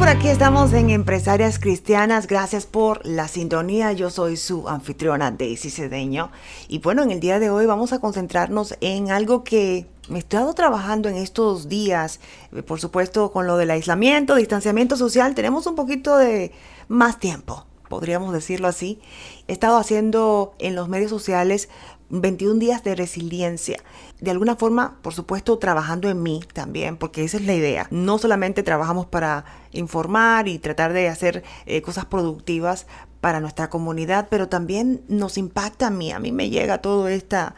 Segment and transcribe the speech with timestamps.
[0.00, 2.26] por aquí estamos en Empresarias Cristianas.
[2.26, 3.92] Gracias por la sintonía.
[3.92, 6.30] Yo soy su anfitriona Daisy Cedeño.
[6.68, 10.20] Y bueno, en el día de hoy vamos a concentrarnos en algo que me he
[10.20, 12.18] estado trabajando en estos días.
[12.52, 16.50] Eh, por supuesto, con lo del aislamiento, distanciamiento social, tenemos un poquito de
[16.88, 19.02] más tiempo, podríamos decirlo así.
[19.48, 21.68] He estado haciendo en los medios sociales
[22.10, 23.82] 21 días de resiliencia.
[24.20, 27.86] De alguna forma, por supuesto, trabajando en mí también, porque esa es la idea.
[27.90, 32.86] No solamente trabajamos para informar y tratar de hacer eh, cosas productivas
[33.20, 36.12] para nuestra comunidad, pero también nos impacta a mí.
[36.12, 37.54] A mí me llega todo esta,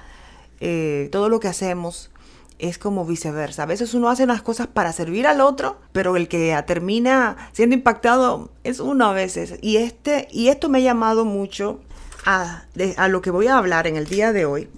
[0.60, 2.10] eh, todo lo que hacemos
[2.58, 3.64] es como viceversa.
[3.64, 7.74] A veces uno hace unas cosas para servir al otro, pero el que termina siendo
[7.74, 9.58] impactado es uno a veces.
[9.60, 11.80] Y, este, y esto me ha llamado mucho
[12.24, 12.64] a,
[12.96, 14.68] a lo que voy a hablar en el día de hoy.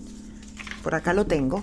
[0.82, 1.62] Por acá lo tengo.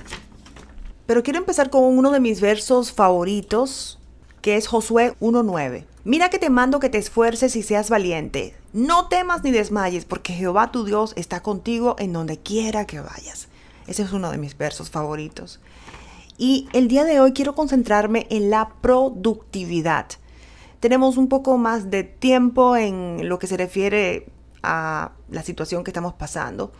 [1.05, 3.99] Pero quiero empezar con uno de mis versos favoritos,
[4.41, 5.85] que es Josué 1.9.
[6.03, 8.55] Mira que te mando que te esfuerces y seas valiente.
[8.73, 13.49] No temas ni desmayes, porque Jehová tu Dios está contigo en donde quiera que vayas.
[13.87, 15.59] Ese es uno de mis versos favoritos.
[16.37, 20.07] Y el día de hoy quiero concentrarme en la productividad.
[20.79, 24.27] Tenemos un poco más de tiempo en lo que se refiere
[24.63, 26.71] a la situación que estamos pasando.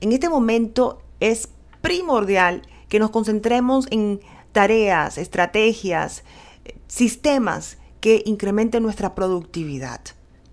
[0.00, 1.48] En este momento es
[1.80, 4.20] primordial que nos concentremos en
[4.52, 6.24] tareas, estrategias,
[6.86, 10.00] sistemas que incrementen nuestra productividad.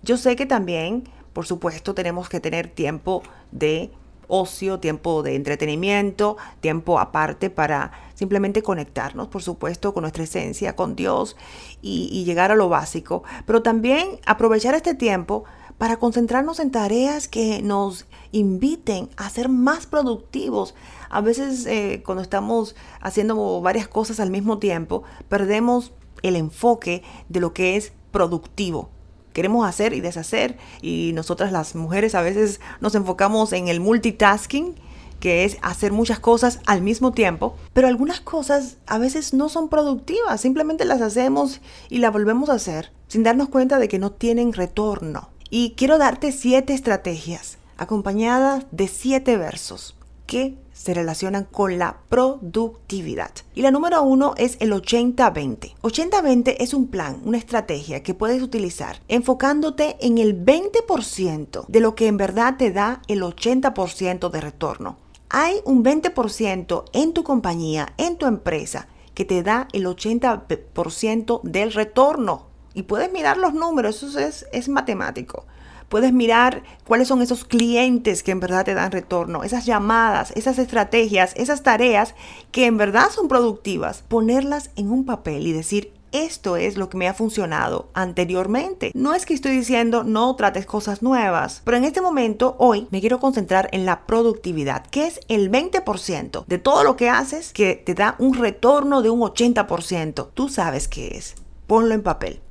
[0.02, 3.22] Yo sé que también, por supuesto, tenemos que tener tiempo
[3.52, 3.90] de
[4.28, 10.96] ocio, tiempo de entretenimiento, tiempo aparte para simplemente conectarnos, por supuesto, con nuestra esencia, con
[10.96, 11.36] Dios
[11.82, 15.44] y, y llegar a lo básico, pero también aprovechar este tiempo
[15.78, 20.74] para concentrarnos en tareas que nos inviten a ser más productivos.
[21.10, 27.40] A veces eh, cuando estamos haciendo varias cosas al mismo tiempo, perdemos el enfoque de
[27.40, 28.90] lo que es productivo.
[29.32, 34.74] Queremos hacer y deshacer y nosotras las mujeres a veces nos enfocamos en el multitasking,
[35.20, 39.68] que es hacer muchas cosas al mismo tiempo, pero algunas cosas a veces no son
[39.68, 41.60] productivas, simplemente las hacemos
[41.90, 45.35] y las volvemos a hacer sin darnos cuenta de que no tienen retorno.
[45.50, 49.96] Y quiero darte siete estrategias acompañadas de siete versos
[50.26, 53.30] que se relacionan con la productividad.
[53.54, 55.74] Y la número uno es el 80-20.
[55.82, 61.94] 80-20 es un plan, una estrategia que puedes utilizar enfocándote en el 20% de lo
[61.94, 64.96] que en verdad te da el 80% de retorno.
[65.28, 71.72] Hay un 20% en tu compañía, en tu empresa, que te da el 80% del
[71.72, 72.46] retorno.
[72.76, 75.46] Y puedes mirar los números, eso es, es matemático.
[75.88, 80.58] Puedes mirar cuáles son esos clientes que en verdad te dan retorno, esas llamadas, esas
[80.58, 82.14] estrategias, esas tareas
[82.52, 84.04] que en verdad son productivas.
[84.06, 88.90] Ponerlas en un papel y decir, esto es lo que me ha funcionado anteriormente.
[88.94, 93.00] No es que estoy diciendo no trates cosas nuevas, pero en este momento, hoy, me
[93.00, 97.74] quiero concentrar en la productividad, que es el 20% de todo lo que haces que
[97.74, 100.28] te da un retorno de un 80%.
[100.34, 101.36] Tú sabes qué es.
[101.66, 102.42] Ponlo en papel.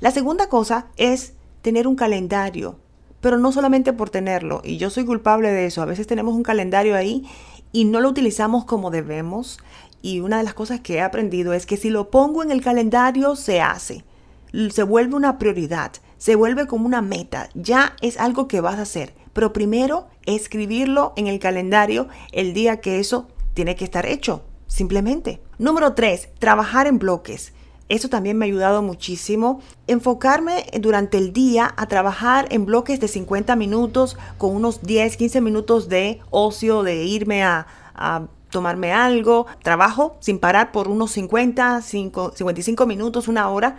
[0.00, 2.78] La segunda cosa es tener un calendario,
[3.20, 6.42] pero no solamente por tenerlo, y yo soy culpable de eso, a veces tenemos un
[6.42, 7.24] calendario ahí
[7.70, 9.58] y no lo utilizamos como debemos,
[10.02, 12.60] y una de las cosas que he aprendido es que si lo pongo en el
[12.60, 14.04] calendario, se hace,
[14.70, 18.82] se vuelve una prioridad, se vuelve como una meta, ya es algo que vas a
[18.82, 24.44] hacer, pero primero escribirlo en el calendario el día que eso tiene que estar hecho,
[24.66, 25.40] simplemente.
[25.58, 27.52] Número 3, trabajar en bloques.
[27.92, 29.60] Eso también me ha ayudado muchísimo.
[29.86, 35.42] Enfocarme durante el día a trabajar en bloques de 50 minutos con unos 10, 15
[35.42, 37.66] minutos de ocio, de irme a,
[38.48, 39.44] tomarme algo.
[39.62, 43.78] Trabajo sin parar por unos 50, 55 minutos, una hora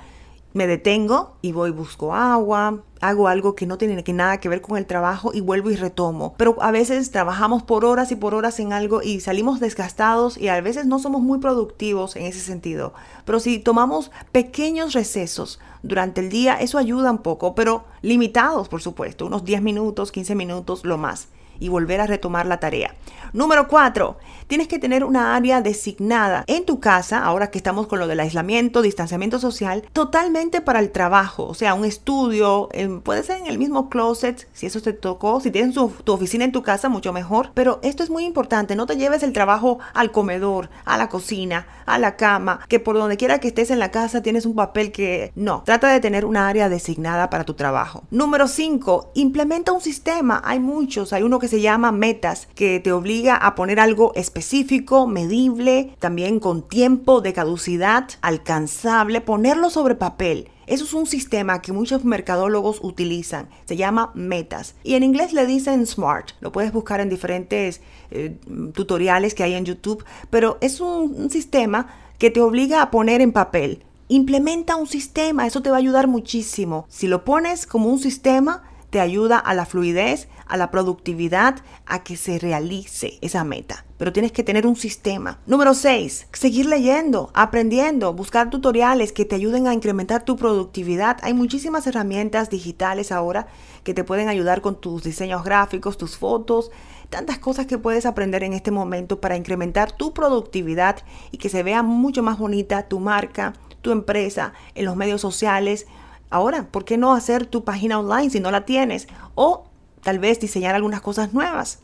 [0.53, 4.61] me detengo y voy, busco agua, hago algo que no tiene que nada que ver
[4.61, 6.35] con el trabajo y vuelvo y retomo.
[6.37, 10.47] Pero a veces trabajamos por horas y por horas en algo y salimos desgastados y
[10.47, 12.93] a veces no somos muy productivos en ese sentido.
[13.25, 18.81] Pero si tomamos pequeños recesos durante el día, eso ayuda un poco, pero limitados, por
[18.81, 21.27] supuesto, unos 10 minutos, 15 minutos, lo más
[21.59, 22.95] y volver a retomar la tarea.
[23.33, 24.17] Número 4.
[24.45, 28.19] Tienes que tener una área designada en tu casa, ahora que estamos con lo del
[28.19, 31.47] aislamiento, distanciamiento social, totalmente para el trabajo.
[31.47, 32.69] O sea, un estudio,
[33.03, 35.39] puede ser en el mismo closet, si eso te tocó.
[35.39, 37.49] Si tienes tu, oficina en tu casa, mucho mejor.
[37.55, 38.75] Pero esto es muy importante.
[38.75, 42.95] No te lleves el trabajo al comedor, a la cocina, a la cama, que por
[42.95, 45.63] donde quiera que estés en la casa tienes un papel que no.
[45.65, 48.03] Trata de tener una área designada para tu trabajo.
[48.11, 49.11] Número 5.
[49.15, 50.41] Implementa un sistema.
[50.45, 51.13] Hay muchos.
[51.13, 56.39] Hay uno que se llama metas, que te obliga a poner algo específico, medible, también
[56.39, 62.79] con tiempo de caducidad, alcanzable, ponerlo sobre papel Eso es un sistema que muchos mercadólogos
[62.81, 63.49] utilizan.
[63.65, 64.75] Se llama metas.
[64.85, 66.31] Y en inglés le dicen SMART.
[66.39, 67.81] Lo puedes buscar en diferentes
[68.11, 68.37] eh,
[68.73, 70.05] tutoriales que hay en YouTube.
[70.29, 73.83] Pero es un, un sistema que te obliga a poner en papel.
[74.07, 75.45] Implementa un sistema.
[75.45, 76.85] Eso te va a ayudar muchísimo.
[76.87, 78.63] Si lo pones como un sistema,
[78.93, 81.55] te ayuda a la fluidez, a la productividad,
[81.87, 83.85] a que se realice esa meta.
[83.97, 85.39] Pero tienes que tener un sistema.
[85.47, 86.27] Número 6.
[86.31, 91.17] Seguir leyendo, aprendiendo, buscar tutoriales que te ayuden a incrementar tu productividad.
[91.23, 93.47] Hay muchísimas herramientas digitales ahora
[93.83, 96.69] que te pueden ayudar con tus diseños gráficos, tus fotos,
[97.09, 100.97] tantas cosas que puedes aprender en este momento para incrementar tu productividad
[101.31, 105.87] y que se vea mucho más bonita tu marca, tu empresa en los medios sociales,
[106.29, 109.07] Ahora, ¿por qué no hacer tu página online si no la tienes?
[109.35, 109.65] O
[110.01, 111.79] tal vez diseñar algunas cosas nuevas.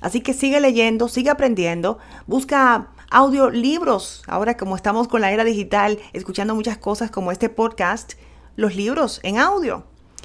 [0.00, 4.22] Así que sigue leyendo, sigue aprendiendo, busca audiolibros.
[4.26, 8.14] Ahora como estamos con la era digital, escuchando muchas cosas como este podcast,
[8.56, 9.84] los libros en audio.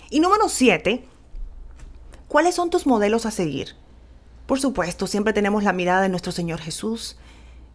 [0.09, 1.05] Y número siete,
[2.27, 3.75] ¿cuáles son tus modelos a seguir?
[4.47, 7.17] Por supuesto, siempre tenemos la mirada de nuestro Señor Jesús,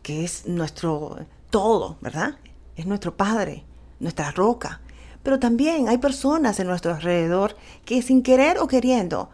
[0.02, 1.18] que es nuestro
[1.50, 2.38] todo, ¿verdad?
[2.76, 3.64] Es nuestro Padre,
[4.00, 4.80] nuestra roca.
[5.22, 9.30] Pero también hay personas en nuestro alrededor que sin querer o queriendo,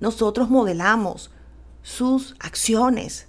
[0.00, 1.30] nosotros modelamos
[1.82, 3.28] sus acciones,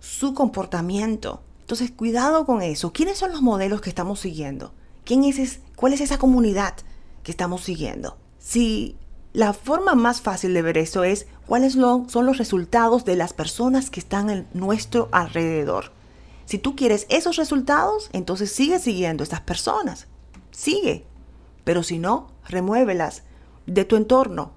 [0.00, 1.42] su comportamiento.
[1.60, 2.92] Entonces, cuidado con eso.
[2.92, 4.72] ¿Quiénes son los modelos que estamos siguiendo?
[5.04, 6.74] ¿Quién es, ¿Cuál es esa comunidad
[7.22, 8.18] que estamos siguiendo?
[8.38, 8.96] Si
[9.32, 13.90] la forma más fácil de ver eso es cuáles son los resultados de las personas
[13.90, 15.92] que están en nuestro alrededor.
[16.46, 20.06] Si tú quieres esos resultados, entonces sigue siguiendo a personas.
[20.52, 21.04] Sigue,
[21.64, 23.24] pero si no, remuévelas
[23.66, 24.52] de tu entorno.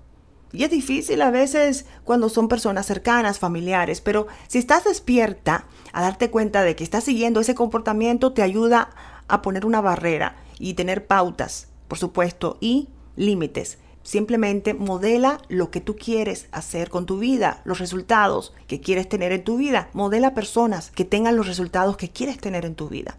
[0.54, 6.01] Y es difícil a veces cuando son personas cercanas, familiares, pero si estás despierta a
[6.01, 8.89] darte cuenta de que estás siguiendo ese comportamiento, te ayuda
[9.27, 13.77] a poner una barrera y tener pautas, por supuesto, y límites.
[14.04, 19.33] Simplemente modela lo que tú quieres hacer con tu vida, los resultados que quieres tener
[19.33, 19.89] en tu vida.
[19.92, 23.18] Modela personas que tengan los resultados que quieres tener en tu vida.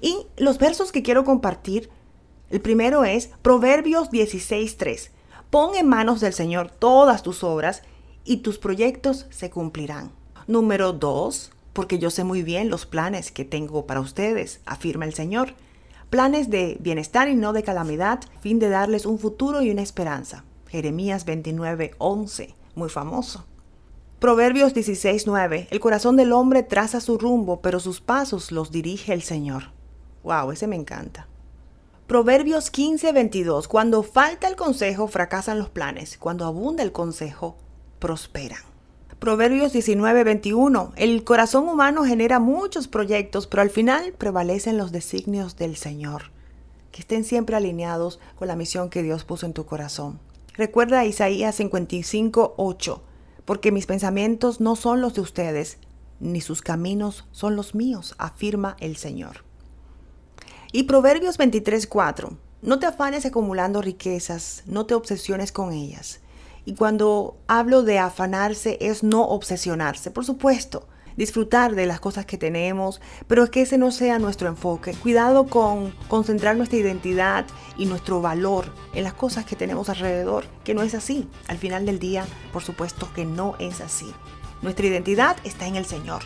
[0.00, 1.88] Y los versos que quiero compartir
[2.50, 5.10] el primero es Proverbios 16.3.
[5.50, 7.82] Pon en manos del Señor todas tus obras
[8.24, 10.12] y tus proyectos se cumplirán.
[10.46, 11.52] Número 2.
[11.72, 15.54] Porque yo sé muy bien los planes que tengo para ustedes, afirma el Señor.
[16.08, 20.44] Planes de bienestar y no de calamidad, fin de darles un futuro y una esperanza.
[20.68, 23.44] Jeremías 29.11, muy famoso.
[24.20, 25.66] Proverbios 16.9.
[25.70, 29.72] El corazón del hombre traza su rumbo, pero sus pasos los dirige el Señor.
[30.22, 31.26] Wow, ese me encanta.
[32.06, 33.66] Proverbios 15, 22.
[33.66, 36.18] Cuando falta el consejo, fracasan los planes.
[36.18, 37.56] Cuando abunda el consejo,
[37.98, 38.60] prosperan.
[39.18, 40.92] Proverbios 19, 21.
[40.96, 46.24] El corazón humano genera muchos proyectos, pero al final prevalecen los designios del Señor.
[46.92, 50.20] Que estén siempre alineados con la misión que Dios puso en tu corazón.
[50.52, 53.02] Recuerda Isaías 55, 8.
[53.46, 55.78] Porque mis pensamientos no son los de ustedes,
[56.20, 59.53] ni sus caminos son los míos, afirma el Señor.
[60.76, 62.36] Y Proverbios 23:4.
[62.60, 66.18] No te afanes acumulando riquezas, no te obsesiones con ellas.
[66.64, 72.38] Y cuando hablo de afanarse es no obsesionarse, por supuesto, disfrutar de las cosas que
[72.38, 74.94] tenemos, pero es que ese no sea nuestro enfoque.
[74.94, 77.46] Cuidado con concentrar nuestra identidad
[77.78, 78.64] y nuestro valor
[78.94, 81.28] en las cosas que tenemos alrededor, que no es así.
[81.46, 84.12] Al final del día, por supuesto que no es así.
[84.60, 86.24] Nuestra identidad está en el Señor,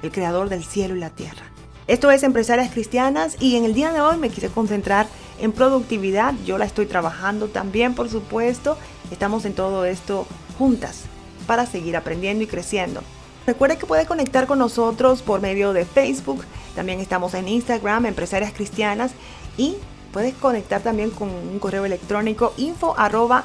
[0.00, 1.50] el creador del cielo y la tierra.
[1.86, 5.06] Esto es Empresarias Cristianas y en el día de hoy me quise concentrar
[5.38, 6.32] en productividad.
[6.46, 8.78] Yo la estoy trabajando también, por supuesto.
[9.10, 10.26] Estamos en todo esto
[10.56, 11.02] juntas
[11.46, 13.02] para seguir aprendiendo y creciendo.
[13.46, 16.44] Recuerde que puede conectar con nosotros por medio de Facebook.
[16.74, 19.12] También estamos en Instagram, Empresarias Cristianas.
[19.58, 19.76] Y
[20.10, 23.44] puedes conectar también con un correo electrónico info arroba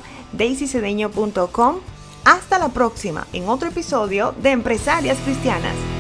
[2.24, 5.99] Hasta la próxima en otro episodio de Empresarias Cristianas.